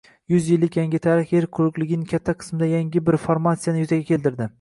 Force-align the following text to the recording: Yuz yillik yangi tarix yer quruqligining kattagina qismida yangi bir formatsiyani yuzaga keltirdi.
Yuz 0.33 0.45
yillik 0.51 0.77
yangi 0.77 1.01
tarix 1.05 1.33
yer 1.35 1.45
quruqligining 1.57 2.07
kattagina 2.13 2.37
qismida 2.45 2.71
yangi 2.71 3.05
bir 3.11 3.19
formatsiyani 3.27 3.85
yuzaga 3.85 4.09
keltirdi. 4.09 4.49